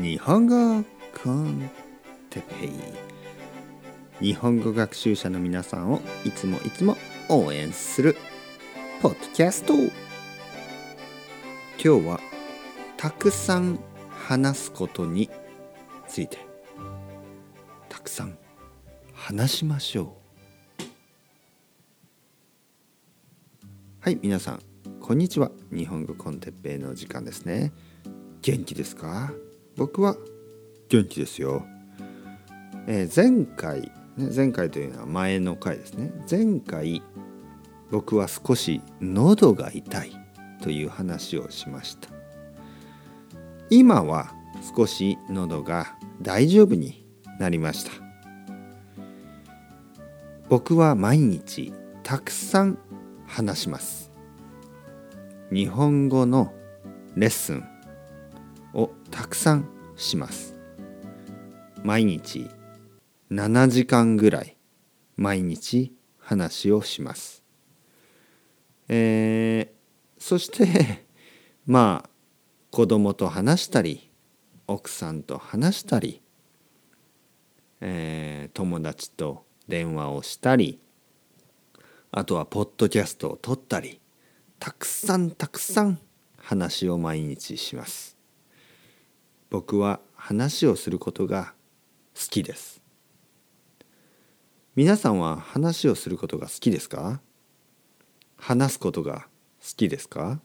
[0.00, 0.84] 日本語
[1.24, 1.68] コン
[2.30, 2.70] テペイ
[4.28, 6.96] 日本語学習者の皆さんをいつもいつも
[7.28, 8.16] 応援する
[9.02, 9.74] ポッドキャスト。
[9.74, 9.90] 今
[11.80, 12.20] 日は
[12.96, 15.28] たくさん話すことに
[16.06, 16.38] ついて
[17.88, 18.38] たくさん
[19.12, 20.16] 話しましょ
[20.80, 20.84] う。
[23.98, 24.62] はい皆さん
[25.00, 25.50] こんにちは。
[25.72, 27.72] 日本語コンテッペイの時間ですね。
[28.42, 29.32] 元気ですか？
[29.78, 30.16] 僕は
[30.88, 31.64] 元気ですよ、
[32.88, 36.10] えー、前回、ね、前回というのは前の回ですね。
[36.28, 37.00] 前回
[37.88, 40.12] 僕は少し喉が痛い
[40.60, 42.08] という話をしました。
[43.70, 44.32] 今は
[44.76, 47.06] 少し喉が大丈夫に
[47.38, 47.92] なりました。
[50.48, 51.72] 僕は毎日
[52.02, 52.78] たくさん
[53.28, 54.10] 話します。
[55.52, 56.52] 日本語の
[57.14, 57.77] レッスン。
[57.77, 57.77] を
[59.10, 60.54] たくさんします。
[61.82, 62.48] 毎日
[63.30, 64.56] 7時間ぐらい
[65.16, 67.42] 毎日話をします。
[68.88, 71.06] えー、そして
[71.66, 72.10] まあ
[72.70, 74.10] 子供と話したり
[74.66, 76.22] 奥さんと話したり、
[77.80, 80.80] えー、友達と電話をしたり
[82.10, 84.00] あとはポッドキャストを撮ったり
[84.58, 85.98] たくさんたくさん
[86.36, 88.17] 話を毎日します。
[89.50, 91.54] 僕は話をすることが
[92.14, 92.82] 好きです。
[94.76, 97.20] 皆さんは話をすることが好きですか？
[98.36, 99.26] 話すことが
[99.60, 100.40] 好きですか？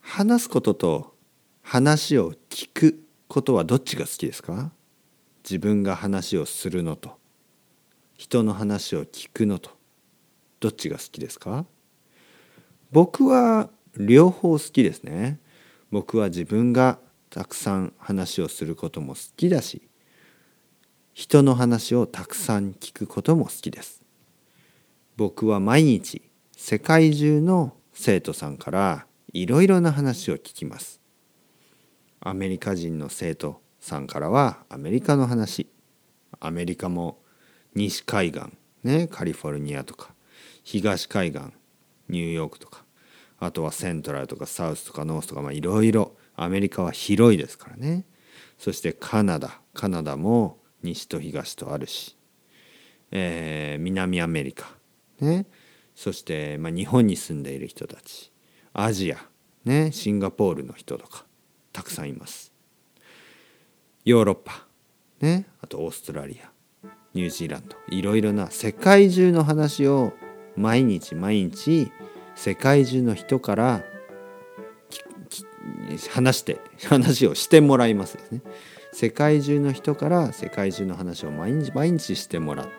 [0.00, 1.14] 話すことと
[1.62, 4.72] 話を聞くことはどっちが好きですか？
[5.44, 7.18] 自分が話をするのと
[8.16, 9.70] 人の話を聞くのと
[10.60, 11.66] どっちが好きですか？
[12.90, 13.68] 僕は
[13.98, 15.38] 両方好きですね。
[15.92, 16.98] 僕は自分が
[17.28, 19.82] たくさん話をすることも好きだし
[21.12, 24.02] 人の話をたくさん聞くことも好きです。
[25.18, 26.22] 僕は毎日
[26.56, 31.02] 世界中の生徒さんからいろいろな話を聞きます。
[32.20, 35.68] アメリカ人の生徒さんからはアメリカの話。
[36.40, 37.18] アメリカも
[37.74, 38.44] 西海岸
[38.82, 40.14] ねカリフォルニアとか
[40.64, 41.42] 東海岸
[42.08, 42.86] ニューヨークとか。
[43.44, 46.12] あとはセントラルとかサウスとかノースとかいろいろ。
[46.34, 48.04] アメリカは広いですからね。
[48.56, 49.60] そしてカナダ。
[49.74, 52.16] カナダも西と東とあるし、
[53.10, 54.70] えー、南アメリカ、
[55.20, 55.46] ね、
[55.94, 58.32] そして、まあ、日本に住んでいる人たち。
[58.72, 59.18] アジア、
[59.64, 61.26] ね、シンガポールの人とか。
[61.72, 62.52] たくさんいます。
[64.04, 64.66] ヨーロッパ、
[65.20, 66.50] ね、あとオーストラリア。
[67.12, 67.76] ニュージーランド。
[67.88, 70.12] いろいろな世界中の話を
[70.56, 71.90] 毎日毎日
[72.34, 73.84] 世界中の人から
[76.10, 78.42] 話して 話をしてもらいますですね。
[78.92, 82.72] 世界中の人から世界中の話を毎日毎日してもらって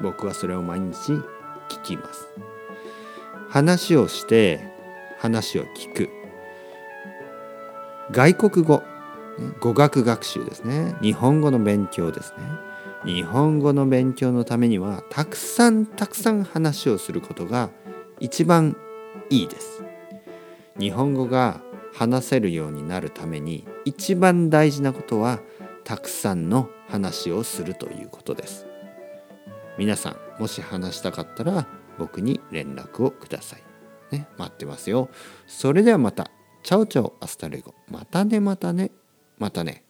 [0.00, 1.12] 僕はそれを毎日
[1.68, 2.28] 聞きます。
[3.48, 4.60] 話をして
[5.18, 6.08] 話を聞く。
[8.12, 8.82] 外国語。
[9.60, 10.94] 語学学習ですね。
[11.00, 12.44] 日本語の勉強ですね。
[13.04, 17.70] 日本語の勉強のためにはたくさんたくさん話をすることが
[18.20, 18.76] 一番
[19.30, 19.82] いいです。
[20.78, 21.60] 日本語が
[21.92, 25.40] 話せるようになるために一番大事なことは
[25.84, 28.66] たくさんの話をするということです。
[29.78, 31.66] 皆さんもし話したかったら
[31.98, 33.62] 僕に連絡をください。
[34.14, 35.08] ね待ってますよ。
[35.46, 36.30] それではまた。
[36.62, 37.74] Chao chao hasta luego。
[37.88, 38.90] またねまたね。
[39.38, 39.82] またね。